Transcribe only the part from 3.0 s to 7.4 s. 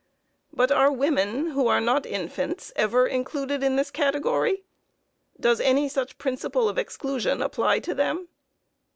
included in this category? Does any such principle of exclusion